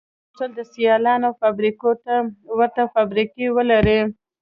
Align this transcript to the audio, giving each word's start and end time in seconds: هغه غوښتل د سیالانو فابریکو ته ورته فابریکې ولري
هغه 0.03 0.11
غوښتل 0.25 0.49
د 0.55 0.59
سیالانو 0.73 1.29
فابریکو 1.39 1.89
ته 2.05 2.13
ورته 2.57 2.81
فابریکې 2.93 3.45
ولري 3.57 3.99